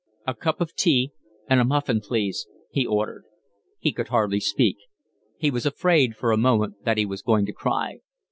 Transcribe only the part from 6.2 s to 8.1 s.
a moment that he was going to cry.